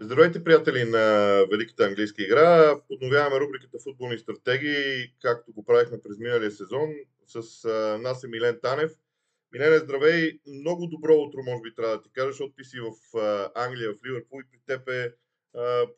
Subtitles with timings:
[0.00, 2.80] Здравейте, приятели на Великата английска игра.
[2.88, 6.90] Подновяваме рубриката Футболни стратегии, както го правихме през миналия сезон.
[7.26, 7.68] С
[8.02, 8.92] нас е Милен Танев.
[9.52, 10.40] Милене, здравей!
[10.46, 13.18] Много добро утро, може би трябва да ти кажа, защото ти си в
[13.54, 15.12] Англия, в Ливърпул и при теб е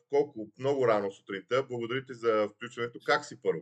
[0.09, 0.51] колко?
[0.59, 1.65] Много рано сутринта.
[1.69, 2.99] Благодаря ти за включването.
[3.05, 3.61] Как си първо?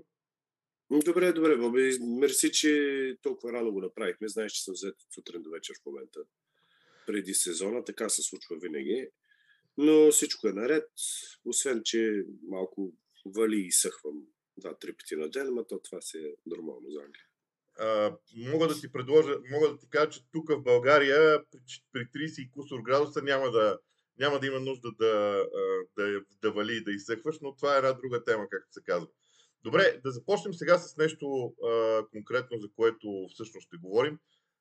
[1.05, 1.97] Добре, добре, Боби.
[2.01, 4.27] Мерси, че толкова рано го направихме.
[4.27, 6.19] Знаеш, че съм взет сутрин до вечер в момента.
[7.07, 9.07] Преди сезона, така се случва винаги.
[9.77, 10.89] Но всичко е наред,
[11.45, 12.93] освен, че малко
[13.25, 14.23] вали и съхвам
[14.57, 17.25] два-три пъти на ден, но то това си е нормално за Англия.
[17.79, 18.17] А,
[18.51, 21.59] мога да ти предложа, мога да ти кажа, че тук в България при,
[22.13, 23.79] при 30 и кусор градуса няма да,
[24.19, 25.45] няма да има нужда да,
[25.97, 29.07] да, да вали и да изсъхваш, но това е една друга тема, както се казва.
[29.63, 34.19] Добре, да започнем сега с нещо а, конкретно, за което всъщност ще говорим.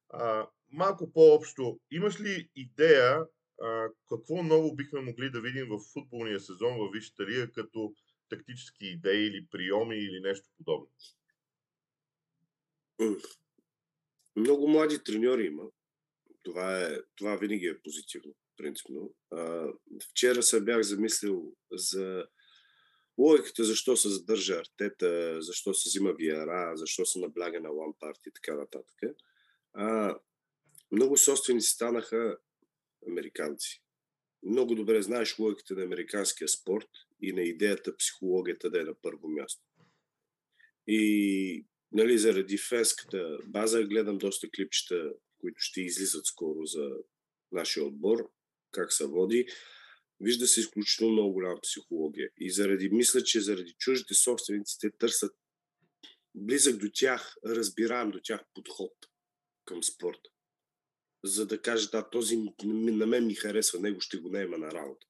[0.09, 3.27] А, малко по-общо, имаш ли идея
[3.63, 7.95] а, какво ново бихме могли да видим в футболния сезон в Висшата лига като
[8.29, 10.89] тактически идеи или приеми или нещо подобно?
[14.37, 15.63] Много млади треньори има.
[16.43, 19.15] Това, е, това винаги е позитивно, принципно.
[19.31, 19.73] А,
[20.11, 22.27] вчера се бях замислил за
[23.19, 28.31] логиката защо се задържа артета, защо се взима Виара, защо се набляга на Лампарт и
[28.33, 29.01] така нататък.
[29.73, 30.19] А,
[30.93, 32.39] много собственици станаха
[33.09, 33.83] американци.
[34.43, 36.89] Много добре знаеш логиката на американския спорт
[37.23, 39.63] и на идеята психологията да е на първо място.
[40.87, 46.91] И нали, заради фенската база гледам доста клипчета, които ще излизат скоро за
[47.53, 48.31] нашия отбор,
[48.71, 49.47] как се води.
[50.21, 52.31] Вижда се изключително много голяма психология.
[52.37, 55.37] И заради, мисля, че заради чуждите собственици те търсят
[56.35, 58.93] близък до тях, разбираем до тях подход
[59.65, 60.31] към спорта
[61.27, 65.07] за да каже, да, този на мен ми харесва, него ще го наема на работа.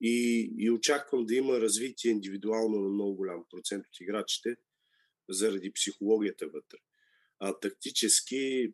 [0.00, 4.56] И, и очаквам да има развитие индивидуално на много голям процент от играчите,
[5.28, 6.78] заради психологията вътре.
[7.38, 8.72] А тактически,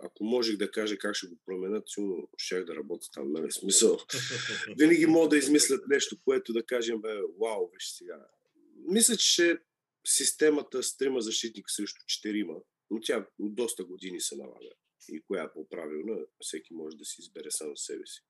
[0.00, 3.52] ако можех да кажа как ще го променят, сигурно щях да работя там, нали?
[3.52, 3.98] Смисъл.
[4.78, 8.26] Винаги мога да измислят нещо, което да кажем, бе, вау, виж сега.
[8.88, 9.58] Мисля, че
[10.06, 12.54] системата с трима защитника срещу четирима,
[12.90, 14.70] но тя от доста години се налага.
[15.08, 18.22] И коя е по-правилна, всеки може да си избере само себе си.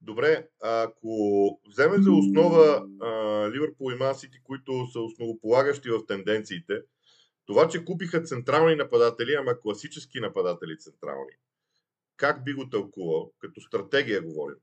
[0.00, 1.10] Добре, ако
[1.68, 2.86] вземе за основа
[3.54, 6.74] Ливърпул и Ман Сити, които са основополагащи в тенденциите,
[7.46, 11.32] това, че купиха централни нападатели, ама класически нападатели централни,
[12.16, 13.32] как би го тълкувал?
[13.38, 14.58] Като стратегия говорим.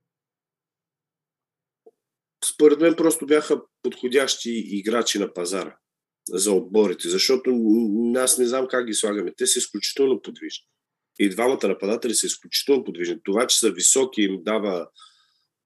[2.53, 5.77] Според мен просто бяха подходящи играчи на пазара
[6.29, 7.51] за отборите, защото
[8.15, 9.33] аз не знам как ги слагаме.
[9.37, 10.65] Те са изключително подвижни.
[11.19, 13.17] И двамата нападатели са изключително подвижни.
[13.23, 14.87] Това, че са високи, им дава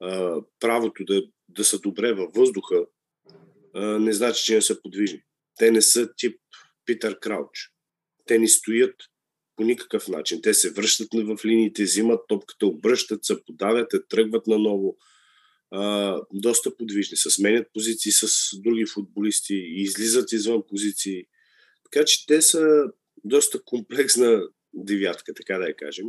[0.01, 2.85] а, правото да, да са добре във въздуха,
[3.75, 5.21] а, не значи, че не са подвижни.
[5.57, 6.39] Те не са тип
[6.85, 7.71] Питър Крауч.
[8.25, 8.95] Те не стоят
[9.55, 10.41] по никакъв начин.
[10.41, 14.97] Те се връщат в линиите, взимат топката, обръщат се, подавят, тръгват наново
[16.33, 21.23] доста подвижни, се сменят позиции с други футболисти излизат извън позиции.
[21.83, 22.83] Така че те са
[23.23, 24.41] доста комплексна
[24.73, 26.05] девятка, така да я кажем.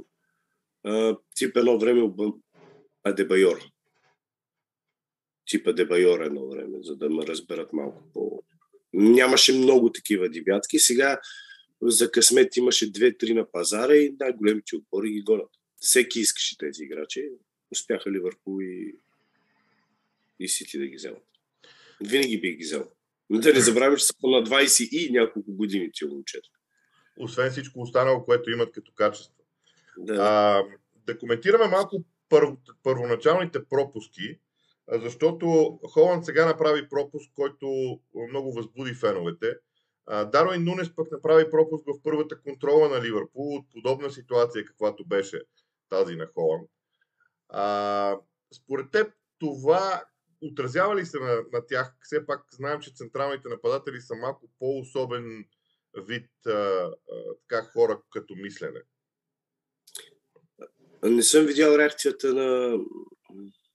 [0.85, 2.11] А, тип едно време
[3.03, 3.61] Адебайор.
[5.47, 8.43] Тип Адебайор едно време, за да ме разберат малко по...
[8.93, 10.79] Нямаше много такива девятки.
[10.79, 11.21] Сега
[11.83, 15.51] за късмет имаше две-три на пазара и най-големите отбори ги гонят.
[15.77, 17.29] Всеки искаше тези играчи.
[17.71, 18.95] Успяха Ливърпул и
[20.41, 21.23] и Сити да ги вземат.
[22.01, 22.91] Винаги бих ги взел.
[23.31, 26.49] Но да не забравяме, че са по на 20 и няколко години тия момчета.
[27.17, 29.35] Освен всичко останало, което имат като качество.
[29.99, 30.63] Да, а,
[31.07, 32.45] да коментираме малко пър,
[32.83, 34.39] първоначалните пропуски,
[34.93, 37.99] защото Холанд сега направи пропуск, който
[38.31, 39.57] много възбуди феновете.
[40.07, 45.41] Дарвин Нунес пък направи пропуск в първата контрола на Ливърпул от подобна ситуация, каквато беше
[45.89, 46.71] тази на Холанд.
[47.49, 48.17] А,
[48.55, 50.05] според теб това
[50.43, 51.97] отразява ли се на, на тях?
[52.03, 55.45] Все пак знаем, че централните нападатели са малко по-особен
[56.09, 56.93] вид а, а,
[57.49, 58.81] така хора като мислене.
[61.03, 62.79] Не съм видял реакцията на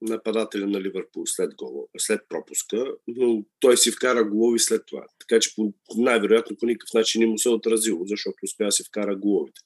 [0.02, 5.06] нападателя на Ливърпул след, гол, след пропуска, но той си вкара голови след това.
[5.20, 8.72] Така че по, най-вероятно по никакъв начин не му се е отразило, защото успя да
[8.72, 9.62] си вкара головите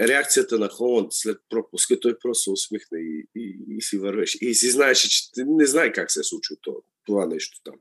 [0.00, 4.38] реакцията на Холанд след пропуска, той просто се усмихна и, и, и си вървеше.
[4.40, 7.74] И си знаеше, че не знае как се е случило това, това нещо там.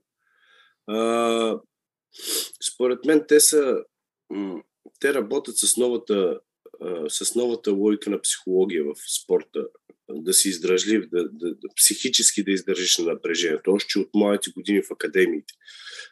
[0.87, 1.59] А,
[2.73, 3.83] според мен те са
[4.99, 6.39] те работят с новата
[7.09, 9.67] с новата логика на психология в спорта,
[10.25, 13.71] да си издръжлив, да, да, да, психически да издържиш на напрежението.
[13.71, 15.53] Още от моите години в академиите.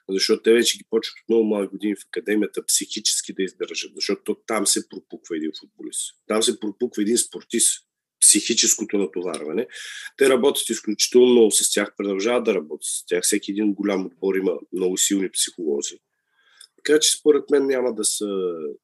[0.10, 3.92] Защото те вече ги почват от много мои години в академията психически да издържат.
[3.96, 6.16] Защото там се пропуква един футболист.
[6.28, 7.84] Там се пропуква един спортист.
[8.22, 9.68] Психическото натоварване.
[10.18, 13.24] Те работят изключително много с тях, продължават да работят с тях.
[13.24, 15.96] Всеки един голям отбор има много силни психолози.
[16.84, 18.26] Така че според мен няма да се,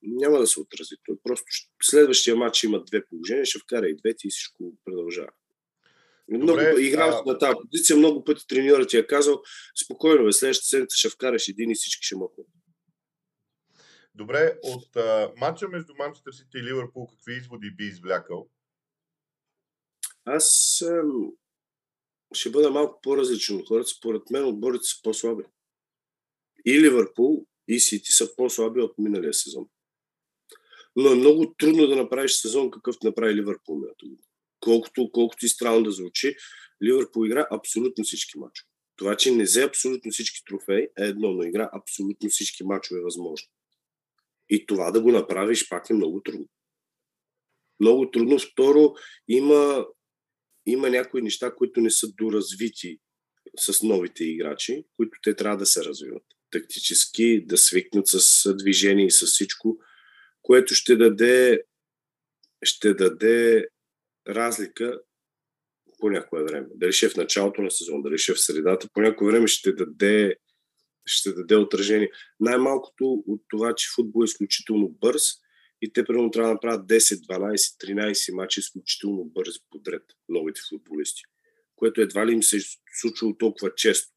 [0.01, 0.95] няма да се отрази.
[1.05, 1.45] Той просто
[1.83, 5.29] следващия матч има две положения, ще вкара и двете и всичко продължава.
[6.31, 7.31] Много, играл а...
[7.31, 9.41] на тази позиция, много пъти треньорът ти е казал,
[9.83, 12.47] спокойно, бе, следващата седмица ще вкараш един и всички ще мокнат.
[14.15, 18.49] Добре, от а, матча между Манчестър Сити и Ливърпул, какви изводи би извлякал?
[20.25, 21.31] Аз ам,
[22.33, 23.89] ще бъда малко по-различен от хората.
[23.89, 25.43] Според мен отборите са по-слаби.
[26.65, 29.65] И Ливърпул, и Сити са по-слаби от миналия сезон.
[30.95, 34.27] Но е много трудно да направиш сезон, какъвто направи Ливърпул миналата година.
[34.59, 36.35] Колкото, колкото и странно да звучи,
[36.83, 38.69] Ливърпул игра абсолютно всички мачове.
[38.95, 43.03] Това, че не взе абсолютно всички трофеи е едно, но игра абсолютно всички мачове е
[43.03, 43.47] възможно.
[44.49, 46.49] И това да го направиш пак е много трудно.
[47.79, 48.39] Много трудно.
[48.39, 48.93] Второ,
[49.27, 49.85] има,
[50.65, 52.99] има някои неща, които не са доразвити
[53.59, 59.11] с новите играчи, които те трябва да се развиват тактически, да свикнат с движение и
[59.11, 59.77] с всичко,
[60.41, 61.63] което ще даде,
[62.63, 63.67] ще даде
[64.27, 64.99] разлика
[65.99, 66.67] по някое време.
[66.75, 69.47] Дали ще е в началото на сезон, дали ще е в средата, по някое време
[69.47, 70.35] ще даде,
[71.05, 72.11] ще даде отражение.
[72.39, 75.23] Най-малкото от това, че футбол е изключително бърз
[75.81, 81.21] и те примерно трябва да направят 10, 12, 13 мача изключително бързи подред новите футболисти,
[81.75, 82.59] което едва ли им се е
[83.01, 84.13] случвало толкова често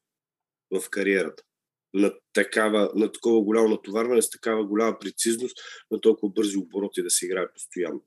[0.71, 1.43] в кариерата
[1.93, 5.57] на, такава, на такова голямо натоварване, с такава голяма прецизност,
[5.91, 8.05] на толкова бързи обороти да се играе постоянно.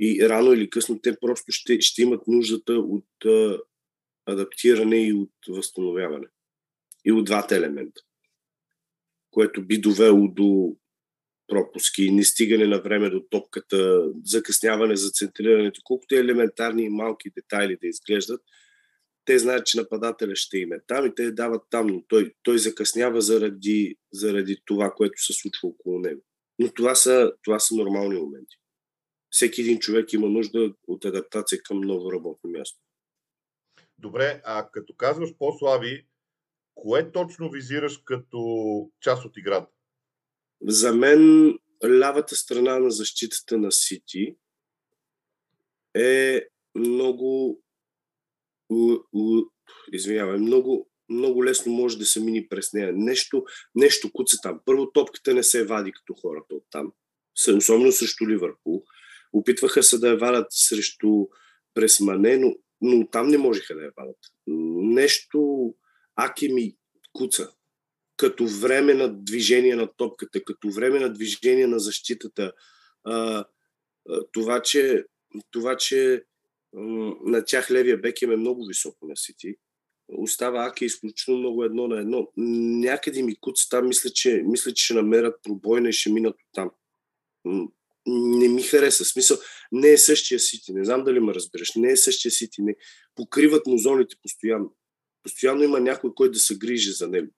[0.00, 3.58] И рано или късно те просто ще, ще имат нуждата от а,
[4.26, 6.26] адаптиране и от възстановяване.
[7.04, 8.00] И от двата елемента.
[9.30, 10.76] Което би довело до
[11.48, 17.88] пропуски, нестигане на време до топката, закъсняване за центрирането, колкото елементарни и малки детайли да
[17.88, 18.40] изглеждат–
[19.30, 22.58] те знаят, че нападателя ще им е там и те дават там, но той, той
[22.58, 26.22] закъснява заради, заради това, което се случва около него.
[26.58, 28.56] Но това са, това са нормални моменти.
[29.30, 32.78] Всеки един човек има нужда от адаптация към ново работно място.
[33.98, 36.06] Добре, а като казваш по-слаби,
[36.74, 38.40] кое точно визираш като
[39.00, 39.72] част от играта?
[40.62, 41.54] За мен
[41.84, 44.36] лявата страна на защитата на Сити
[45.94, 47.60] е много
[49.92, 52.92] извинявай, много, много лесно може да се мини през нея.
[52.94, 53.44] Нещо,
[53.74, 54.60] нещо куца там.
[54.64, 56.92] Първо топката не се вади като хората от там.
[57.56, 58.84] Особено срещу Ливърпул.
[59.32, 61.26] Опитваха се да я вадят срещу
[61.74, 64.18] през Мане, но, но там не можеха да я вадят.
[64.46, 65.74] Нещо
[66.16, 66.76] Аки ми
[67.12, 67.52] куца.
[68.16, 72.52] Като време на движение на топката, като време на движение на защитата.
[73.04, 73.44] А, а,
[74.32, 75.04] това, че,
[75.50, 76.24] това, че
[76.72, 79.54] на тях левия бек им е много високо на Сити.
[80.08, 82.32] Остава Аки изключително много едно на едно.
[82.36, 86.48] Някъде ми куца там, мисля че, мисля, че ще намерят пробойна и ще минат от
[86.52, 86.70] там.
[88.06, 89.04] Не ми хареса.
[89.04, 89.36] Смисъл,
[89.72, 90.72] не е същия Сити.
[90.72, 91.74] Не знам дали ме разбираш.
[91.74, 92.62] Не е същия Сити.
[92.62, 92.76] Не.
[93.14, 94.76] Покриват му зоните постоянно.
[95.22, 97.32] Постоянно има някой, който да се грижи за него.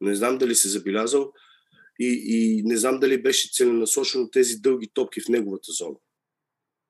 [0.00, 1.32] Не знам дали се забелязал
[2.00, 5.96] и, и не знам дали беше целенасочено тези дълги топки в неговата зона.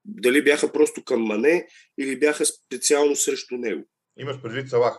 [0.04, 3.88] Дали бяха просто към Мане или бяха специално срещу него.
[4.18, 4.98] Имаш предвид Салах.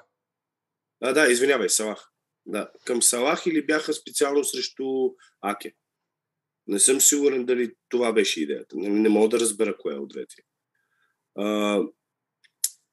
[1.02, 2.12] А, да, извинявай, Салах.
[2.46, 4.84] Да, към Салах или бяха специално срещу
[5.42, 5.74] Аке.
[6.68, 8.78] Не съм сигурен дали това беше идеята.
[8.78, 10.36] Не, не мога да разбера кое е от двете.
[11.36, 11.80] А,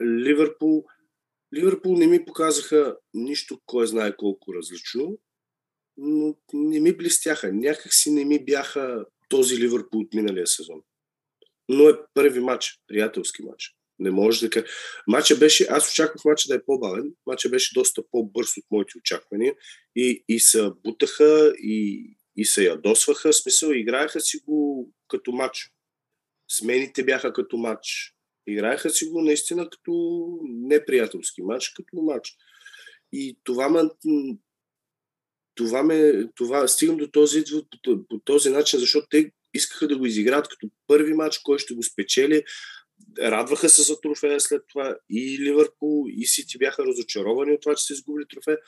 [0.03, 0.85] Ливърпул,
[1.55, 5.19] Ливърпул не ми показаха нищо, кой знае колко различно,
[5.97, 7.53] но не ми блестяха.
[7.53, 10.83] Някак си не ми бяха този Ливърпул от миналия сезон
[11.69, 13.75] но е първи матч, приятелски матч.
[13.99, 14.67] Не може да кажа.
[15.07, 19.55] Матча беше, аз очаквах матча да е по-бавен, матча беше доста по-бърз от моите очаквания
[19.97, 22.07] и, и се бутаха и,
[22.37, 25.73] и се ядосваха, смисъл, играеха си го като матч.
[26.51, 28.15] Смените бяха като матч.
[28.47, 32.37] Играеха си го наистина като неприятелски матч, като матч.
[33.13, 33.81] И това ме,
[35.55, 39.99] това ме, това, стигам до този извод по, по този начин, защото те искаха да
[39.99, 42.43] го изиграят като първи матч, кой ще го спечели.
[43.19, 47.85] Радваха се за трофея след това и Ливърпул, и Сити бяха разочаровани от това, че
[47.85, 48.59] са изгубили трофея.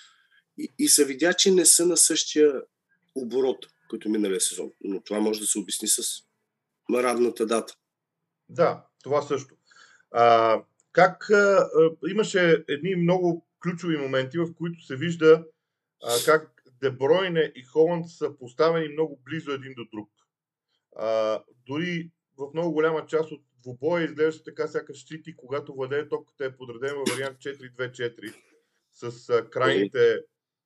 [0.58, 2.52] И, и се видя, че не са на същия
[3.14, 4.70] оборот, който миналия сезон.
[4.84, 6.02] Но това може да се обясни с
[6.94, 7.74] радната дата.
[8.48, 9.54] Да, това също.
[10.10, 11.68] А, как а,
[12.10, 15.44] имаше едни много ключови моменти, в които се вижда
[16.02, 20.10] а, как Дебройне и Холанд са поставени много близо един до друг.
[20.96, 26.44] А, дори в много голяма част от двубоя изглежда така сякаш щити, когато владее топката
[26.44, 28.34] е подреден във вариант 4-2-4
[28.94, 30.20] с а, крайните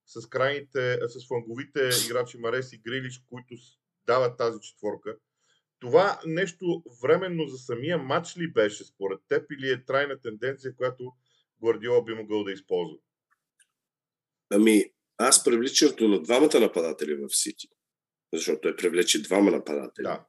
[0.07, 3.55] с крайните, с фланговите играчи Марес и Грилиш, които
[4.07, 5.17] дават тази четворка.
[5.81, 11.13] Това нещо временно за самия матч ли беше според теб или е трайна тенденция, която
[11.63, 12.99] Гвардиола би могъл да използва?
[14.51, 14.85] Ами,
[15.19, 17.69] аз привличането на двамата нападатели в Сити,
[18.35, 20.27] защото той привлече двама нападатели, да.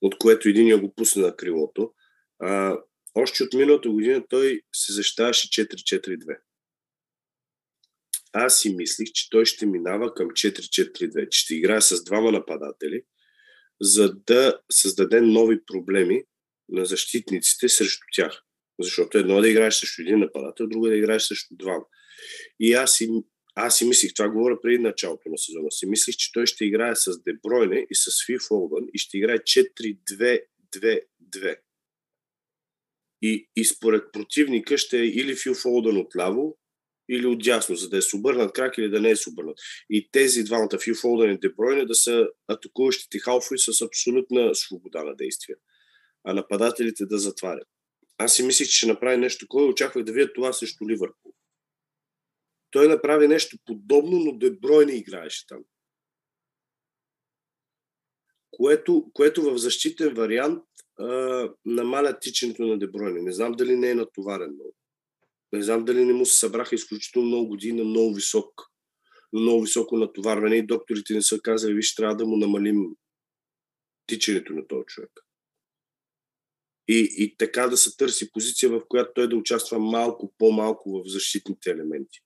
[0.00, 1.92] от което един я го пусне на крилото.
[2.38, 2.78] А,
[3.14, 6.38] още от миналата година той се защитаваше 4-4-2.
[8.32, 13.02] Аз си мислих, че той ще минава към 4-4-2, че ще играе с двама нападатели,
[13.80, 16.22] за да създаде нови проблеми
[16.68, 18.42] на защитниците срещу тях.
[18.80, 21.84] Защото едно е да играеш срещу един нападател, друго е да играеш срещу двама.
[22.60, 23.08] И аз си,
[23.54, 26.96] аз си мислих, това говоря преди началото на сезона, си мислих, че той ще играе
[26.96, 31.56] с Дебройне и с Фи Фолдън и ще играе 4-2-2-2.
[33.22, 36.58] И, и според противника ще е или Фил Фолдън отляво,
[37.10, 39.58] или отдясно, за да е с обърнат крак или да не е с обърнат.
[39.90, 45.16] И тези двамата, Фил Фолдън и Дебройне, да са атакуващите халфови с абсолютна свобода на
[45.16, 45.54] действие,
[46.24, 47.68] а нападателите да затварят.
[48.18, 51.31] Аз си мислих, че ще направи нещо такова очаквах да видя това срещу Ливърпул.
[52.72, 55.64] Той направи нещо подобно, но Деброй не играеше там.
[58.50, 60.64] Което, което в защитен вариант
[60.98, 63.22] а, намаля тичането на Дебройне.
[63.22, 64.74] Не знам дали не е натоварен много.
[65.52, 68.62] Не знам дали не му се събраха изключително много години на много висок,
[69.32, 72.96] много високо натоварване и докторите не са казали, виж, трябва да му намалим
[74.06, 75.10] тичането на този човек.
[76.88, 81.08] И, и така да се търси позиция, в която той да участва малко по-малко в
[81.08, 82.20] защитните елементи.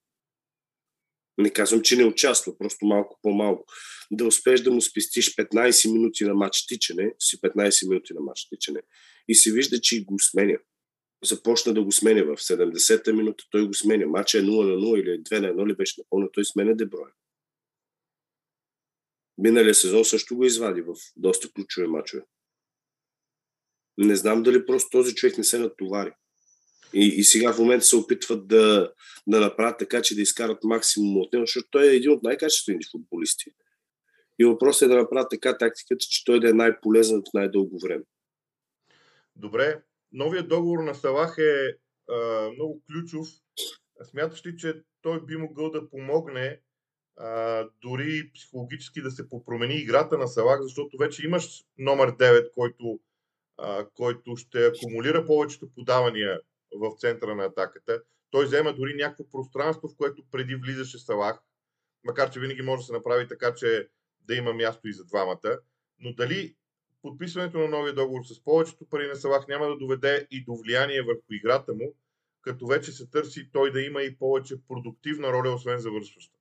[1.39, 3.65] Не казвам, че не участва, просто малко по-малко.
[4.11, 8.49] Да успееш да му спестиш 15 минути на матч тичане, си 15 минути на матч
[8.49, 8.81] тичане
[9.29, 10.59] и се вижда, че го сменя.
[11.25, 14.07] Започна да го сменя в 70-та минута, той го сменя.
[14.07, 17.13] Матча е 0 на 0 или 2 на 1 ли беше напълно, той сменя Деброя.
[19.39, 22.23] Миналия сезон също го извади в доста ключови мачове.
[23.99, 26.13] Не знам дали просто този човек не се натовари.
[26.95, 28.93] И, и сега в момента се опитват да,
[29.27, 32.89] да направят така, че да изкарат максимум от него, защото той е един от най-качествените
[32.93, 33.51] футболисти.
[34.39, 38.05] И въпросът е да направят така тактиката, че той да е най-полезен в най-дълго време.
[39.37, 39.83] Добре.
[40.13, 41.77] Новият договор на Салах е
[42.13, 43.29] а, много ключов.
[44.11, 46.61] Смяташ ли, че той би могъл да помогне
[47.17, 53.01] а, дори психологически да се попромени играта на Салах, защото вече имаш номер 9, който
[53.59, 56.41] а, който ще акумулира повечето подавания
[56.75, 58.03] в центъра на атаката.
[58.31, 61.39] Той взема дори някакво пространство, в което преди влизаше Салах,
[62.05, 63.89] макар че винаги може да се направи така, че
[64.21, 65.59] да има място и за двамата.
[65.99, 66.57] Но дали
[67.03, 71.03] подписването на новия договор с повечето пари на Салах няма да доведе и до влияние
[71.03, 71.95] върху играта му,
[72.43, 76.36] като вече се търси той да има и повече продуктивна роля, освен завършваща.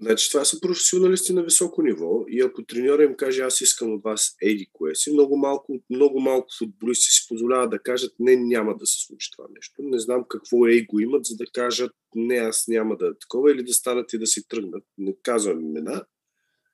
[0.00, 4.02] Значи това са професионалисти на високо ниво и ако треньора им каже аз искам от
[4.02, 8.76] вас еди кое си, много малко, много малко футболисти си позволяват да кажат не, няма
[8.76, 9.74] да се случи това нещо.
[9.82, 13.62] Не знам какво его имат, за да кажат не, аз няма да е такова или
[13.62, 14.84] да станат и да си тръгнат.
[14.98, 16.04] Не казвам имена.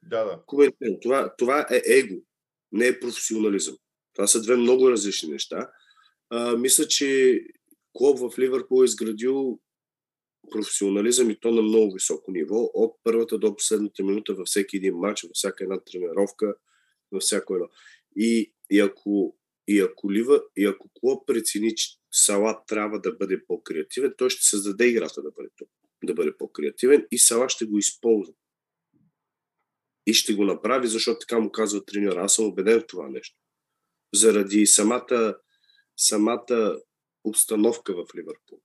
[0.02, 0.42] Да, да.
[0.46, 0.96] Коментирам.
[1.02, 2.16] Това, това е его,
[2.72, 3.76] не е професионализъм.
[4.14, 5.70] Това са две много различни неща.
[6.30, 7.40] А, мисля, че
[7.92, 9.60] клуб в Ливърпул е изградил
[10.50, 14.94] професионализъм и то на много високо ниво, от първата до последната минута във всеки един
[14.96, 16.54] матч, във всяка една тренировка,
[17.12, 17.68] във всяко едно.
[18.16, 19.36] И, и, ако,
[19.68, 24.46] и, ако, Лива, и ако Клоп прецени, че Сала трябва да бъде по-креативен, той ще
[24.46, 25.48] създаде играта да бъде,
[26.04, 28.34] да бъде по-креативен и Сала ще го използва.
[30.06, 32.16] И ще го направи, защото така му казва треньор.
[32.16, 33.36] Аз съм убеден в това нещо.
[34.14, 35.36] Заради самата,
[35.96, 36.80] самата
[37.24, 38.60] обстановка в Ливърпул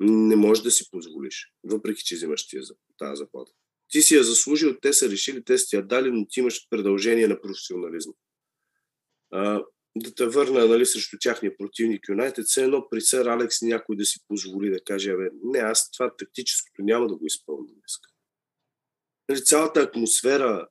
[0.00, 2.62] не можеш да си позволиш, въпреки че взимаш тия,
[2.98, 3.52] тази заплата.
[3.88, 6.68] Ти си я заслужил, те са решили, те са ти я дали, но ти имаш
[6.70, 8.12] продължение на професионализма.
[9.30, 9.64] А,
[9.96, 14.04] да те върна нали, срещу тяхния противник Юнайтед, все едно при сър Алекс някой да
[14.04, 17.92] си позволи да каже, бе, не, аз това тактическото няма да го изпълня днес.
[19.28, 20.68] Нали, цялата атмосфера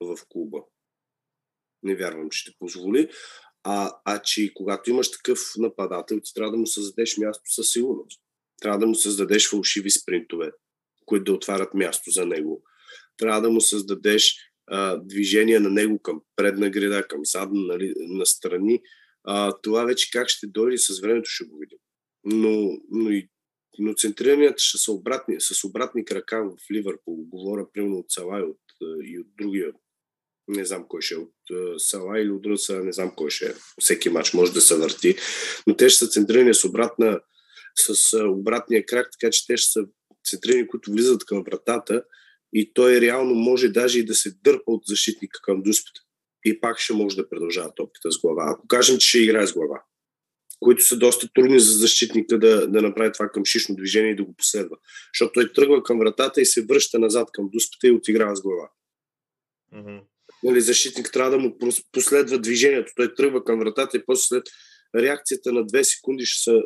[0.00, 0.64] в клуба
[1.82, 3.10] не вярвам, че ще позволи.
[3.62, 8.22] А, а че когато имаш такъв нападател, ти трябва да му създадеш място със сигурност.
[8.60, 10.50] Трябва да му създадеш фалшиви спринтове,
[11.06, 12.62] които да отварят място за него.
[13.16, 14.36] Трябва да му създадеш
[14.66, 18.82] а, движения на него към предна града, към задна, нали, на страни.
[19.24, 21.78] А, това вече как ще дойде с времето ще го видим.
[22.24, 23.28] Но, но, и,
[23.78, 27.16] но центриранията ще са обратни, с обратни крака в Ливърпул.
[27.16, 28.60] Говоря примерно от Салай от,
[29.04, 29.72] и от другия
[30.48, 33.54] не знам кой ще е от Сала или от Руса, не знам кой ще е.
[33.80, 35.16] Всеки матч може да се върти,
[35.66, 37.20] но те ще са центрирани с, обратна,
[37.78, 39.80] с обратния крак, така че те ще са
[40.24, 42.04] центрирани, които влизат към вратата
[42.52, 46.00] и той реално може даже и да се дърпа от защитника към дуспата.
[46.44, 48.44] И пак ще може да продължава топката с глава.
[48.46, 49.82] Ако кажем, че ще играе с глава,
[50.60, 54.24] които са доста трудни за защитника да, да направи това към шишно движение и да
[54.24, 54.76] го последва.
[55.14, 58.70] Защото той тръгва към вратата и се връща назад към дуспата и отиграва с глава.
[59.74, 60.00] Mm-hmm
[60.42, 61.58] нали, защитник трябва да му
[61.92, 62.92] последва движението.
[62.96, 64.42] Той тръгва към вратата и после след
[64.94, 66.62] реакцията на две секунди ще са,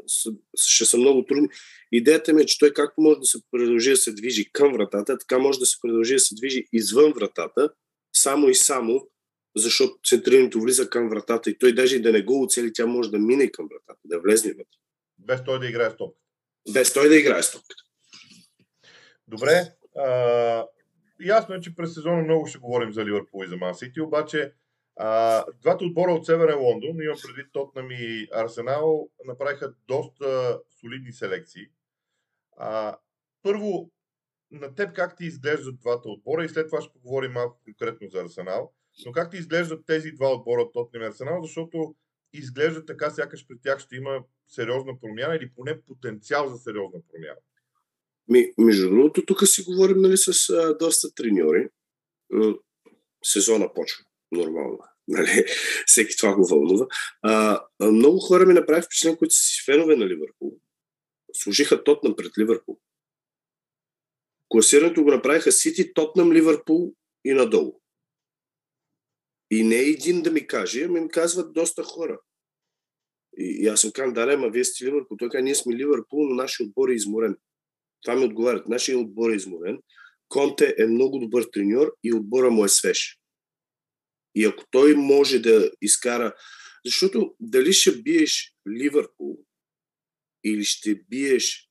[0.58, 1.48] ще са много трудни.
[1.92, 5.18] Идеята ми е, че той както може да се продължи да се движи към вратата,
[5.18, 7.70] така може да се продължи да се движи извън вратата,
[8.12, 9.08] само и само,
[9.56, 13.10] защото центрирането влиза към вратата и той даже и да не го оцели, тя може
[13.10, 14.78] да мине към вратата, да влезне вътре.
[15.18, 16.22] Без той да играе с топката.
[16.72, 17.82] Без той да играе с топката.
[19.28, 19.72] Добре.
[19.96, 20.66] А,
[21.20, 24.52] ясно е, че през сезона много ще говорим за Ливърпул и за Ман Сити, обаче
[24.96, 31.66] а, двата отбора от Северен Лондон, имам предвид Тотнам и Арсенал, направиха доста солидни селекции.
[32.56, 32.96] А,
[33.42, 33.90] първо,
[34.50, 38.20] на теб как ти изглеждат двата отбора и след това ще поговорим малко конкретно за
[38.20, 38.72] Арсенал.
[39.06, 41.94] Но как ти изглеждат тези два отбора, Тотнам и Арсенал, защото
[42.32, 47.40] изглежда така, сякаш при тях ще има сериозна промяна или поне потенциал за сериозна промяна.
[48.28, 51.68] Ми, между другото, тук си говорим нали, с а, доста треньори.
[53.22, 54.78] Сезона почва нормално.
[55.08, 55.44] Нали?
[55.86, 56.86] Всеки това го вълнува.
[57.22, 60.58] А, много хора ми направи впечатление, които са си фенове на Ливърпул.
[61.32, 62.78] Служиха Тотнам пред Ливърпул.
[64.48, 67.80] Класирането го направиха Сити, Тотнам, Ливърпул и надолу.
[69.50, 72.20] И не един да ми каже, ами ми казват доста хора.
[73.38, 75.16] И, и аз съм казал, да, ама вие сте Ливърпул.
[75.16, 77.36] Той казва, ние сме Ливърпул, но нашия отбор е изморен.
[78.02, 78.68] Това ми отговарят.
[78.68, 79.78] Нашия отбор е изморен.
[80.28, 83.18] Конте е много добър треньор и отбора му е свеж.
[84.34, 86.34] И ако той може да изкара...
[86.84, 89.44] Защото дали ще биеш Ливърпул
[90.44, 91.70] или ще биеш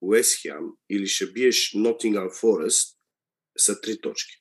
[0.00, 0.46] Уест
[0.90, 2.98] или ще биеш Нотингъм Форест,
[3.58, 4.34] са три точки.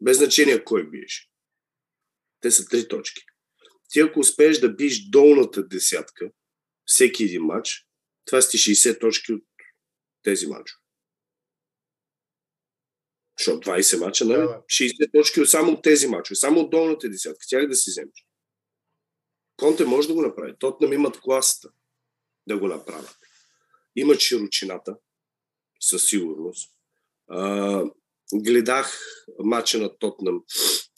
[0.00, 1.30] Без значение кой биеш.
[2.40, 3.22] Те са три точки.
[3.90, 6.30] Ти ако успееш да биеш долната десятка,
[6.84, 7.86] всеки един матч,
[8.24, 9.44] това сте 60 точки от
[10.22, 10.77] тези мачове.
[13.38, 14.38] Защото 20 мача, нали?
[14.38, 17.46] Да, 60 точки само от тези мачове, само от долната десятка.
[17.48, 18.26] Тях да си вземеш.
[19.56, 20.54] Конте може да го направи.
[20.58, 21.68] Тотнам имат класата
[22.46, 23.16] да го направят.
[23.96, 24.96] Имат широчината,
[25.80, 26.72] със сигурност.
[27.28, 27.84] А,
[28.34, 29.00] гледах
[29.38, 30.42] мача на Тотнам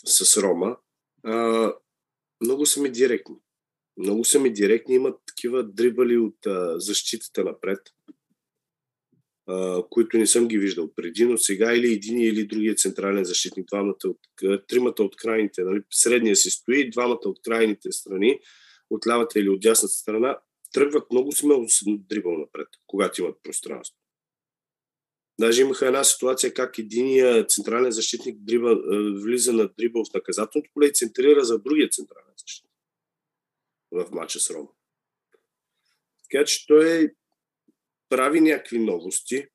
[0.05, 0.77] с Рома.
[1.25, 1.73] А,
[2.41, 3.37] много са ми директни.
[3.97, 4.95] Много са ми директни.
[4.95, 7.81] Имат такива дрибали от а, защитата напред
[9.91, 13.97] които не съм ги виждал преди, но сега или един или другия централен защитник, двамата
[14.05, 14.19] от,
[14.69, 18.41] тримата от крайните, нали, средния си стои, двамата от крайните страни,
[18.91, 20.39] от лявата или от дясната страна,
[20.73, 23.97] тръгват много смело с дрибъл напред, когато имат пространство.
[25.41, 28.77] Даже имаха една ситуация как единия централен защитник дриба,
[29.23, 32.73] влиза на дрибъл в наказателното поле и центрира за другия централен защитник
[33.93, 34.69] в матча с Рома.
[36.31, 37.09] Така че той е
[38.11, 39.47] прави някакви новости.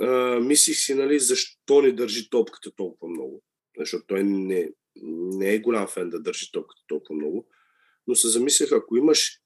[0.00, 3.42] А, мислих си, нали, защо не държи топката толкова много.
[3.78, 4.70] Защото той не,
[5.02, 7.48] не е голям фен да държи топката толкова много.
[8.06, 9.40] Но се замислях, ако имаш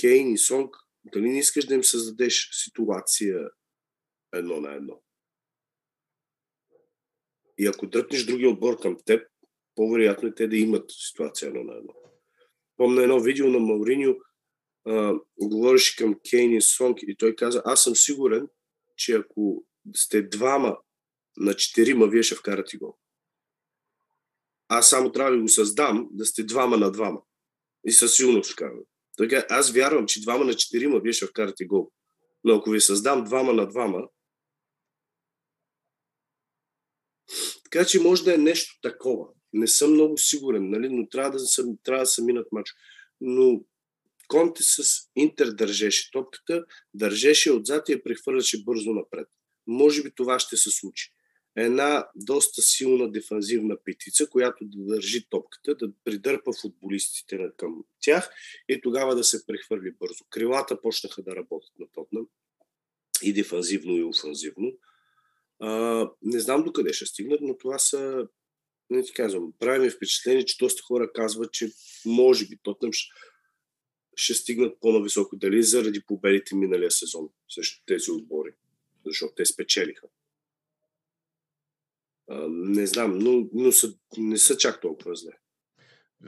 [0.00, 3.50] Кейн и Сонг, дали не искаш да им създадеш ситуация
[4.34, 5.02] едно на едно?
[7.58, 9.28] И ако дръпнеш другия отбор към теб,
[9.74, 11.94] по-вероятно е те да имат ситуация едно на едно.
[12.76, 14.16] Помня едно видео на Мауриньо,
[15.40, 18.48] говореше към Кейн и Сонг и той каза, аз съм сигурен,
[18.96, 19.64] че ако
[19.96, 20.76] сте двама
[21.36, 22.96] на четирима, вие ще вкарате гол.
[24.68, 27.20] Аз само трябва да го създам, да сте двама на двама.
[27.86, 28.84] И със сигурност вкарвам.
[29.18, 31.90] Така, аз вярвам, че двама на четирима, вие ще вкарате гол.
[32.44, 34.08] Но ако ви създам двама на двама,
[37.64, 39.26] така че може да е нещо такова.
[39.52, 40.88] Не съм много сигурен, нали?
[40.88, 42.74] но трябва да, съм, трябва да се минат мач.
[43.20, 43.60] Но
[44.30, 44.82] Конте с
[45.16, 46.64] Интер държеше топката,
[46.94, 49.28] държеше отзад и я прехвърляше бързо напред.
[49.66, 51.12] Може би това ще се случи.
[51.56, 58.30] Една доста силна дефанзивна петица, която да държи топката, да придърпа футболистите към тях
[58.68, 60.24] и тогава да се прехвърли бързо.
[60.30, 62.26] Крилата почнаха да работят на Тотнам
[63.22, 64.72] и дефанзивно и офанзивно.
[65.60, 68.28] А, не знам докъде ще стигнат, но това са
[68.90, 71.72] не ти казвам, прави ми впечатление, че доста хора казват, че
[72.06, 73.14] може би Тотнем ще,
[74.20, 75.36] ще стигнат по-нависоко.
[75.36, 78.50] Дали заради победите миналия сезон срещу тези отбори,
[79.06, 80.06] защото те спечелиха.
[82.28, 85.32] А, не знам, но, но са, не са чак толкова зле.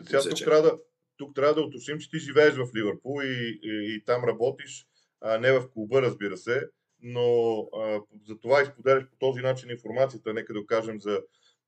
[0.07, 0.79] Сега тук трябва, да,
[1.17, 4.87] тук трябва да уточним, че ти живееш в Ливърпул и, и, и там работиш,
[5.21, 6.69] а не в клуба, разбира се,
[7.01, 11.23] но а, за това изподеляш по този начин информацията, нека да кажем за,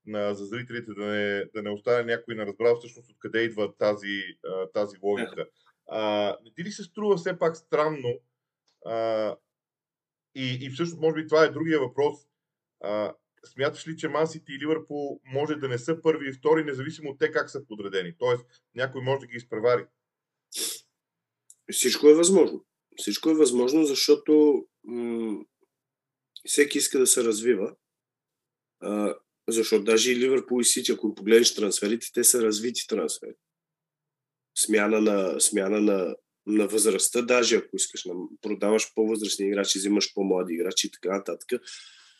[0.05, 4.21] на, за зрителите, да не, да не остане някой на разбрал всъщност откъде идва тази,
[4.45, 5.47] а, тази логика.
[5.87, 8.19] А, не ти ли се струва все пак странно
[8.85, 9.35] а,
[10.35, 12.17] и, и всъщност може би това е другия въпрос.
[12.83, 13.13] А,
[13.45, 17.19] смяташ ли, че Мансити и Ливърпул може да не са първи и втори, независимо от
[17.19, 18.17] те как са подредени?
[18.17, 18.45] Тоест,
[18.75, 19.85] някой може да ги изпревари.
[21.71, 22.65] Всичко е възможно.
[22.97, 25.45] Всичко е възможно, защото м-
[26.45, 27.75] всеки иска да се развива.
[28.79, 29.15] А,
[29.47, 33.35] защото даже и Ливърпул и Сити, ако погледнеш трансферите, те са развити трансфери.
[34.57, 36.15] Смяна на, смяна на,
[36.45, 38.03] на възрастта, даже ако искаш,
[38.41, 41.61] продаваш по-възрастни играчи, взимаш по-млади играчи и така нататък.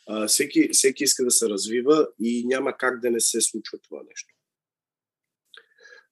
[0.06, 4.02] А, всеки, всеки иска да се развива и няма как да не се случва това
[4.08, 4.34] нещо.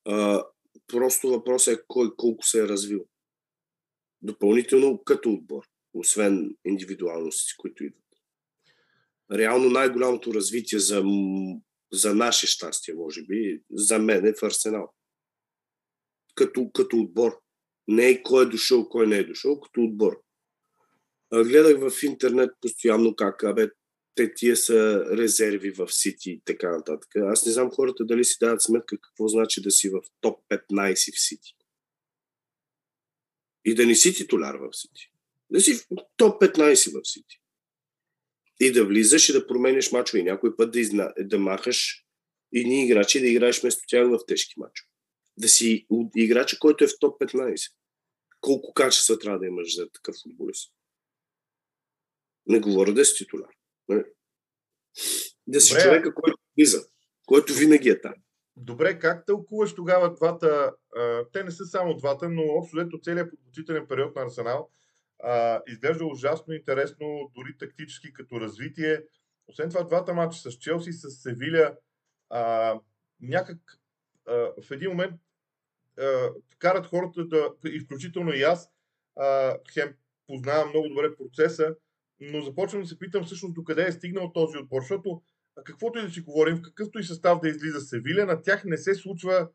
[0.04, 0.44] А,
[0.86, 3.06] просто въпросът е кой колко се е развил.
[4.22, 8.00] Допълнително като отбор, освен индивидуалности, които идват.
[9.32, 11.04] Реално най-голямото развитие за,
[11.92, 14.94] за наше щастие, може би, за мен е в Арсенал.
[16.34, 17.40] Като, като отбор.
[17.88, 20.20] Не е кой е дошъл, кой не е дошъл, като отбор.
[21.32, 23.68] Гледах в интернет постоянно как, абе,
[24.14, 27.16] те тия са резерви в Сити и така нататък.
[27.16, 31.16] Аз не знам хората дали си дават сметка какво значи да си в топ 15
[31.16, 31.54] в Сити.
[33.64, 35.10] И да не си титуляр в Сити.
[35.50, 37.40] Да си в топ 15 в Сити.
[38.60, 40.20] И да влизаш и да промениш мачове.
[40.20, 41.12] И някой път да, изна...
[41.18, 42.04] да махаш
[42.52, 44.93] ни играчи да играеш вместо тях в тежки мачове.
[45.36, 47.72] Да си играча, който е в топ 15.
[48.40, 50.72] Колко качества трябва да имаш за такъв футболист?
[52.46, 53.50] Не говоря да си титуляр.
[53.88, 54.04] Нали?
[55.46, 55.82] Да си Добре.
[55.82, 56.86] човека, който влиза,
[57.26, 58.14] който винаги е там.
[58.56, 60.72] Добре, как тълкуваш тогава двата?
[60.96, 64.70] А, те не са само двата, но общо взето целият подготвителен период на Арсенал
[65.24, 69.02] а, изглежда ужасно интересно, дори тактически като развитие.
[69.46, 71.76] Освен това, двата мача с Челси, с Севиля,
[72.30, 72.74] а,
[73.20, 73.58] някак
[74.26, 75.20] а, в един момент
[75.98, 77.86] а, карат хората да, и
[78.34, 78.70] и аз,
[79.16, 79.94] а, хем
[80.26, 81.76] познавам много добре процеса,
[82.20, 85.22] но започвам да се питам всъщност докъде е стигнал този отбор, защото
[85.64, 88.76] каквото и да си говорим, в какъвто и състав да излиза Севиля, на тях не
[88.76, 89.48] се случва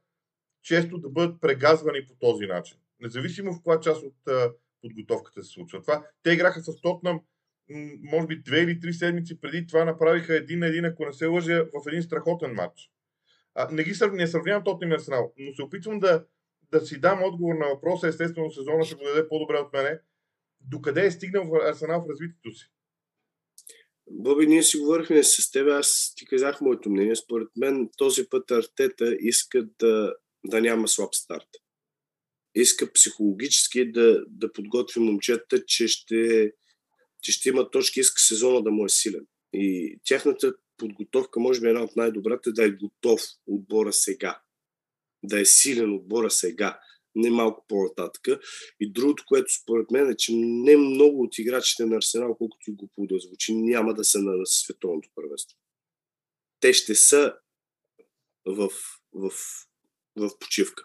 [0.63, 2.77] често да бъдат прегазвани по този начин.
[2.99, 5.81] Независимо в коя част от а, подготовката се случва.
[5.81, 7.21] Това, те играха с Тотнам,
[8.01, 11.25] може би две или три седмици преди това направиха един на един, ако не се
[11.25, 12.91] лъжа, в един страхотен матч.
[13.71, 14.13] Не ги срав...
[14.13, 16.25] не сравнявам Тотнам и Арсенал, но се опитвам да,
[16.71, 18.07] да си дам отговор на въпроса.
[18.07, 19.99] Естествено, сезона ще го даде по-добре от мене
[20.61, 22.65] докъде е стигнал Арсенал в развитието си?
[24.11, 27.15] Боби, ние си говорихме с теб, аз ти казах моето мнение.
[27.15, 30.13] Според мен този път Артета иска да,
[30.45, 31.47] да няма слаб старт.
[32.55, 36.51] Иска психологически да, да подготви момчета, че ще,
[37.21, 39.27] че ще има точки, иска сезона да му е силен.
[39.53, 44.41] И тяхната подготовка може би е една от най-добрата да е готов отбора сега.
[45.23, 46.79] Да е силен отбора сега
[47.15, 48.41] не малко по-нататък.
[48.79, 52.73] И другото, което според мен е, че не много от играчите на Арсенал, колкото и
[52.73, 55.57] глупо да звучи, няма да са на световното първенство.
[56.59, 57.35] Те ще са
[58.45, 58.69] в,
[59.13, 59.31] в,
[60.15, 60.83] в почивка.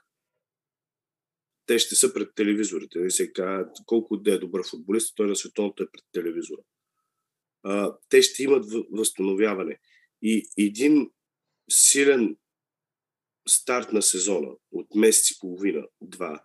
[1.66, 2.98] Те ще са пред телевизорите.
[2.98, 6.62] Не се казва, колко да е добър футболист, той на световното е пред телевизора.
[8.08, 9.78] Те ще имат възстановяване.
[10.22, 11.10] И един
[11.70, 12.36] силен
[13.48, 16.44] старт на сезона от месец и половина, два,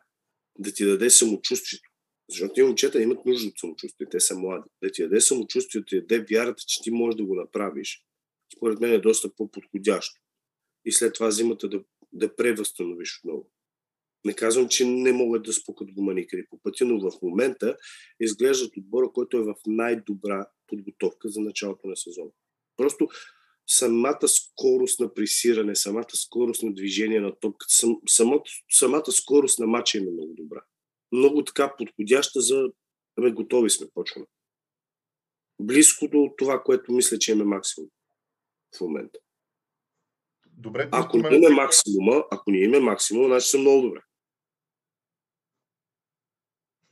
[0.60, 1.90] да ти даде самочувствието.
[2.30, 4.70] Защото тези момчета имат нужда от самочувствие, те са млади.
[4.84, 8.04] Да ти даде самочувствието, да даде вярата, че ти можеш да го направиш,
[8.58, 10.22] според мен е доста по-подходящо.
[10.86, 13.52] И след това зимата да, да превъзстановиш отново.
[14.26, 17.78] Не казвам, че не могат да спукат гуманикари по пътя, но в момента
[18.20, 22.32] изглеждат отбора, който е в най-добра подготовка за началото на сезона.
[22.78, 23.08] Просто
[23.68, 29.68] самата скорост на пресиране, самата скорост на движение на топката, сам, самата, самата скорост на
[29.68, 30.62] матча е много добра.
[31.12, 32.70] Много така подходяща за
[33.20, 34.26] Абе, готови сме, почваме.
[35.62, 37.90] Близко до това, което мисля, че е максимум
[38.78, 39.20] в момента.
[40.46, 44.00] Добре, ако не имаме максимума, ако не имаме максимум, значи съм много добре.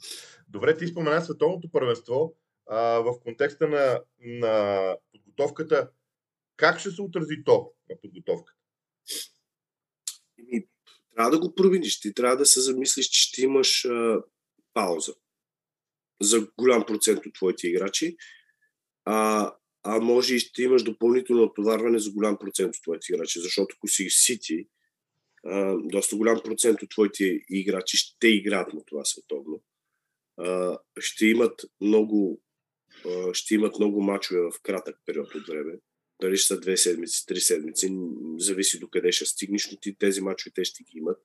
[0.47, 2.35] Добре, ти спомена световното първенство
[2.69, 5.91] а, в контекста на, на подготовката
[6.57, 8.59] Как ще се отрази то на подготовката?
[11.15, 11.99] Трябва да го провиниш.
[11.99, 14.23] Ти трябва да се замислиш, че ще имаш а,
[14.73, 15.13] пауза
[16.21, 18.17] за голям процент от твоите играчи,
[19.05, 19.51] а,
[19.83, 23.87] а може и ще имаш допълнително отоварване за голям процент от твоите играчи, защото ако
[23.87, 24.67] си Сити,
[25.45, 29.61] а, доста голям процент от твоите играчи ще играят на това световно.
[30.99, 32.41] Ще имат много
[33.33, 35.73] ще имат много мачове в кратък период от време.
[36.21, 37.97] Дали ще са две седмици, три седмици,
[38.37, 41.17] зависи до къде ще стигнеш, но ти тези мачове те ще ги имат.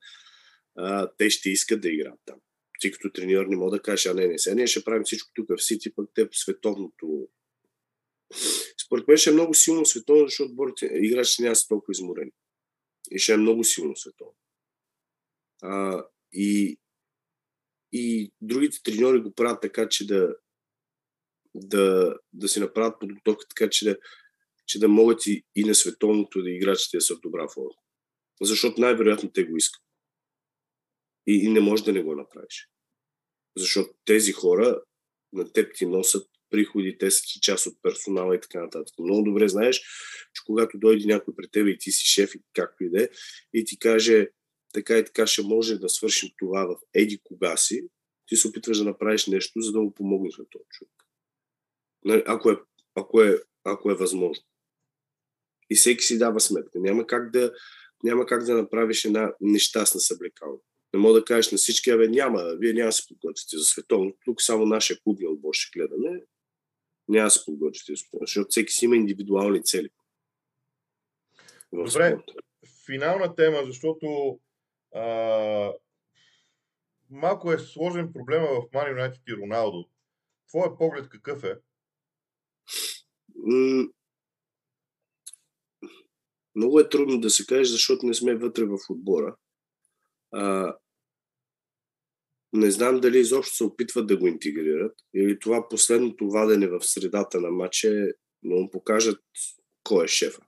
[1.18, 2.38] Те ще искат да играят там.
[2.80, 5.30] Ти като треньор не мога да кажеш, а не, не, сега ние ще правим всичко
[5.35, 7.28] тук в Сити, пък те световното.
[8.87, 12.30] Според мен ще е много силно световно, защото борите, играчите няма са толкова изморени.
[13.11, 14.37] И ще е много силно световно.
[15.62, 16.79] А, и,
[17.92, 20.37] и другите треньори го правят така, че да,
[21.55, 23.96] да, да си направят подготовка така, че да,
[24.66, 27.70] че да могат и, и на световното да играчите да са в добра форма.
[28.42, 29.83] Защото най-вероятно те го искат.
[31.27, 32.68] И, и не можеш да не го направиш.
[33.57, 34.83] Защото тези хора
[35.33, 38.94] на теб ти носят приходи, те са част от персонала и така нататък.
[38.98, 39.80] Много добре знаеш,
[40.34, 43.08] че когато дойде някой при теб и ти си шеф и както и да е,
[43.54, 44.28] и ти каже
[44.72, 47.82] така и така ще може да свършим това в еди кога си,
[48.26, 50.92] ти се опитваш да направиш нещо, за да му помогнеш на този човек.
[52.26, 52.56] Ако е,
[52.94, 54.44] ако е, ако е възможно.
[55.70, 56.80] И всеки си дава сметка.
[56.80, 57.52] Няма как да,
[58.04, 60.58] няма как да направиш една нещастна съблекална.
[60.94, 64.16] Не мога да кажеш на всички, абе няма, вие няма се подготвите за световно.
[64.24, 66.22] Тук само нашия клубния отбор ще гледаме.
[67.11, 67.70] Няма да се световно,
[68.20, 69.88] защото всеки си има индивидуални цели.
[71.73, 72.18] Добре,
[72.87, 74.38] финална тема, защото
[74.94, 75.73] а,
[77.11, 79.88] малко е сложен проблема в Ман Юнайтед и Роналдо.
[80.49, 81.57] Твоя поглед какъв е?
[86.55, 89.37] много е трудно да се каже, защото не сме вътре в отбора.
[90.31, 90.75] А,
[92.52, 97.40] не знам дали изобщо се опитват да го интегрират или това последното вадене в средата
[97.40, 98.06] на матча е
[98.42, 99.20] да му покажат
[99.82, 100.40] кой е шефа.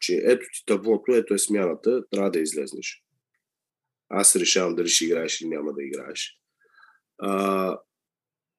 [0.00, 3.02] Че ето ти таблото, ето е смяната, трябва да излезнеш.
[4.08, 6.38] Аз решавам дали ще играеш или няма да играеш.
[7.18, 7.78] А,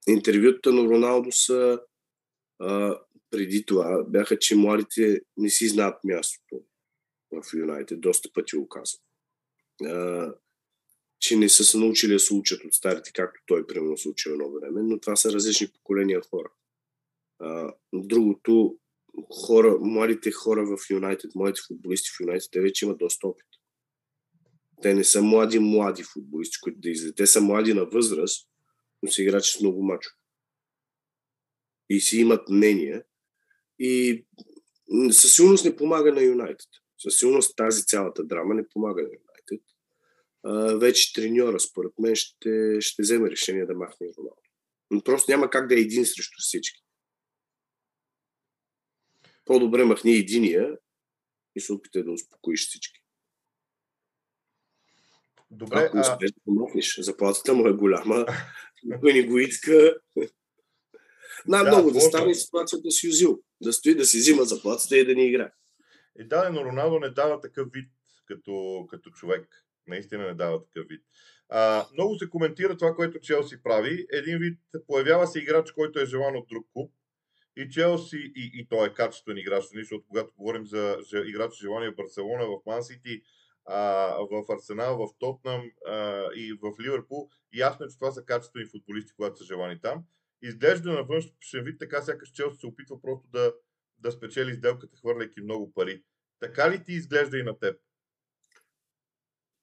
[0.08, 1.80] интервютата на Роналдо са
[2.60, 6.62] а, преди това бяха, че младите не си знаят мястото
[7.32, 8.02] в Юнайтед.
[8.02, 9.04] Доста пъти го казвам.
[11.20, 14.32] Че не са се научили да се учат от старите, както той примерно се учил
[14.32, 16.52] едно време, но това са различни поколения хора.
[17.40, 18.78] А, другото,
[19.46, 23.48] хора, младите хора в Юнайтед, младите футболисти в Юнайтед, те вече имат доста опит.
[24.82, 27.16] Те не са млади, млади футболисти, които да излезат.
[27.16, 28.50] Те са млади на възраст,
[29.04, 30.10] но са играчи с много мачо.
[31.90, 33.04] И си имат мнение
[33.80, 34.26] и
[35.12, 36.68] със сигурност не помага на Юнайтед.
[36.98, 39.27] Със сигурност тази цялата драма не помага на Юнайтед.
[40.80, 44.42] Вече треньора, според мен, ще, ще вземе решение да махне Роналдо.
[44.92, 46.84] Но просто няма как да е един срещу всички.
[49.46, 50.78] По-добре махни единия
[51.56, 53.04] и се опитай да успокоиш всички.
[55.52, 56.34] Добре, Ако успеш а...
[56.48, 58.26] да махнеш, заплатата му е голяма,
[58.84, 59.96] никой не го иска.
[61.48, 63.42] Най-много да, да стане ситуацията с Юзил.
[63.62, 65.52] Да стои, да си взима заплатата и да ни играе.
[66.20, 67.92] И да, но Роналдо не дава такъв вид
[68.26, 69.67] като, като човек.
[69.88, 71.02] Наистина не дава такъв вид.
[71.50, 74.08] А, много се коментира това, което Челси прави.
[74.14, 76.92] Един вид появява се играч, който е желан от друг клуб.
[77.58, 81.54] И Челси, и, и той е качествен играч, нали, защото когато говорим за, за играч
[81.62, 83.22] желания в Барселона, в Ман Сити,
[84.32, 89.14] в Арсенал, в Тотнам а, и в Ливърпул, ясно е, че това са качествени футболисти,
[89.16, 90.04] когато са желани там
[90.42, 93.54] изглежда на външен вид така, сякаш Челси се опитва просто да,
[93.98, 96.04] да спечели сделката, хвърляйки много пари.
[96.40, 97.80] Така ли ти изглежда и на теб?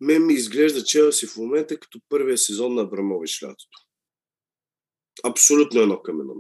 [0.01, 3.79] Мен ми изглежда Челси в момента като първия сезон на Абрамович лятото.
[5.25, 6.35] Абсолютно едно към едно.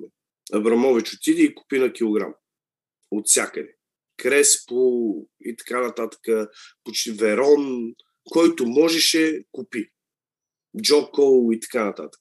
[0.53, 2.35] Абрамович отиде и купи на килограм.
[3.11, 3.77] От всякъде.
[4.17, 6.21] Креспо и така нататък.
[6.85, 7.95] Почти Верон,
[8.31, 9.91] който можеше, купи.
[10.83, 12.21] Джоко и така нататък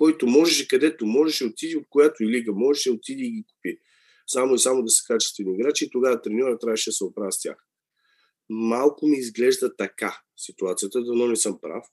[0.00, 3.78] който можеше, където можеше, отиди от която и лига можеше, отиди и ги купи.
[4.26, 7.40] Само и само да са качествени играчи и тогава треньора трябваше да се оправя с
[7.40, 7.56] тях.
[8.48, 11.86] Малко ми изглежда така ситуацията, но не съм прав.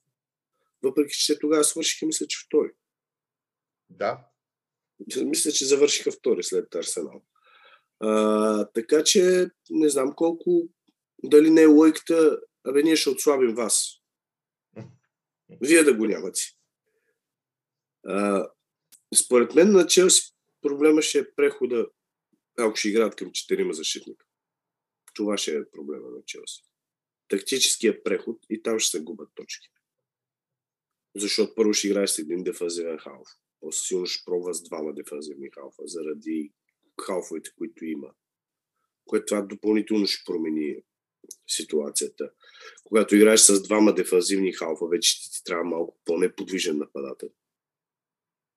[0.82, 2.70] Въпреки, че тогава свършиха, мисля, че втори.
[3.90, 4.28] Да.
[5.24, 7.22] Мисля, че завършиха втори след Арсенал.
[8.00, 10.68] А, така че не знам колко,
[11.24, 13.94] дали не е лойката, абе ние ще отслабим вас.
[15.60, 16.40] Вие да го нямате.
[18.06, 18.48] А,
[19.24, 21.86] според мен на Челси проблема ще е прехода,
[22.58, 24.26] ако ще играят към четирима защитника.
[25.14, 26.62] Това ще е проблема на Челси.
[27.28, 29.68] Тактическия преход и там ще се губят точки.
[31.16, 33.28] Защото първо ще играеш с един дефанзивен халф.
[33.60, 36.52] После сигурно ще пробва с двама дефанзивни халфа, заради
[37.00, 38.10] халфовете, които има.
[39.04, 40.76] Което това допълнително ще промени
[41.48, 42.30] ситуацията.
[42.84, 47.28] Когато играеш с двама дефанзивни халфа, вече ти, ти трябва малко по-неподвижен нападател.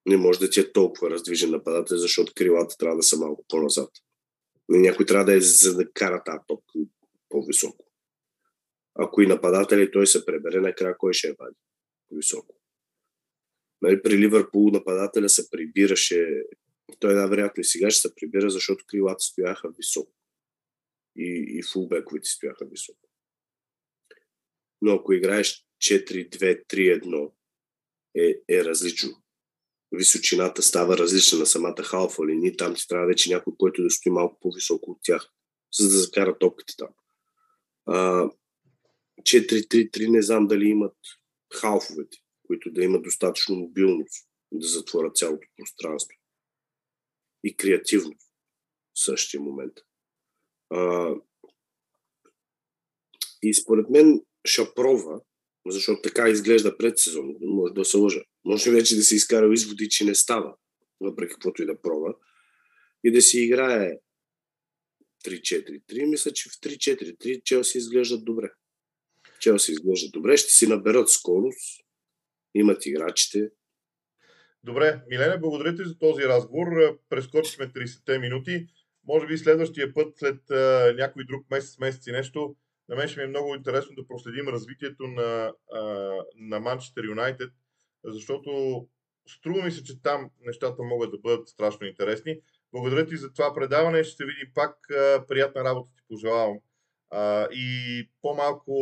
[0.06, 3.90] Не може да ти е толкова раздвижен нападател, защото крилата трябва да са малко по-назад.
[4.70, 6.80] Някой трябва да е за да кара тази топка
[7.30, 7.91] по-високо.
[8.96, 11.56] Ако и нападател той се пребере накрая, кой ще е вади
[12.12, 12.56] високо.
[13.82, 16.44] Нали, при Ливърпул нападателя се прибираше,
[17.00, 20.14] той най-вероятно и сега ще се прибира, защото крилата стояха високо.
[21.16, 23.10] И, и фулбековете стояха високо.
[24.82, 27.32] Но ако играеш 4-2-3-1,
[28.16, 29.24] е, е различно.
[29.92, 32.58] Височината става различна на самата халфа линия.
[32.58, 35.30] Там ти трябва вече някой, който да стои малко по-високо от тях,
[35.80, 36.90] за да закара топките там.
[39.22, 40.96] 4-3-3 не знам дали имат
[41.54, 46.18] халфовете, които да имат достатъчно мобилност да затворят цялото пространство.
[47.44, 48.28] И креативност
[48.94, 49.74] в същия момент.
[50.70, 51.14] А,
[53.44, 55.22] и според мен Шапрова,
[55.68, 58.22] защото така изглежда пред сезон, може да се лъжа.
[58.46, 60.56] Може вече да се изкара изводи, че не става,
[61.02, 62.16] въпреки каквото и да пробва,
[63.04, 64.00] и да си играе
[65.26, 66.06] 3-4-3.
[66.06, 68.52] Мисля, че в 3-4-3 Челси изглеждат добре.
[69.42, 71.86] Челси изглежда добре, ще си наберат скорост,
[72.54, 73.50] имат играчите.
[74.64, 76.68] Добре, Милене, благодаря ти за този разговор.
[77.10, 78.68] Прескочихме 30-те минути.
[79.08, 82.56] Може би следващия път, след а, някой друг месец, месец и нещо,
[82.90, 85.82] на мен ще ми е много интересно да проследим развитието на, а,
[86.36, 87.52] на Манчестър Юнайтед,
[88.04, 88.52] защото
[89.28, 92.40] струва ми се, че там нещата могат да бъдат страшно интересни.
[92.72, 94.04] Благодаря ти за това предаване.
[94.04, 94.76] Ще се видим пак.
[95.28, 96.58] Приятна работа ти пожелавам
[97.12, 98.74] а, и по-малко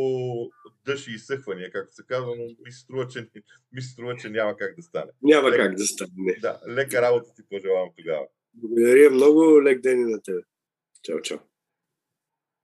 [0.84, 3.28] дъжд и изсъхвания, както се казва, но ми се струва, че,
[3.72, 5.10] ми се струва, че няма как да стане.
[5.22, 6.36] Няма лек, как да стане.
[6.40, 8.26] Да, лека работа ти пожелавам тогава.
[8.54, 10.40] Благодаря много, лек ден и на тебе.
[11.02, 11.38] Чао, чао.